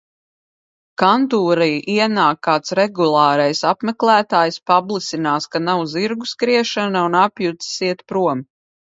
[1.01, 1.65] Kantorī
[1.95, 8.43] ienāk kāds regulārais apmeklētājs, pablisinās, ka nav zirgu skriešana un apjucis iet prom.